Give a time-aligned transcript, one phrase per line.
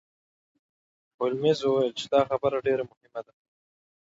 [1.17, 3.33] هولمز وویل چې دا خبره ډیره مهمه ده.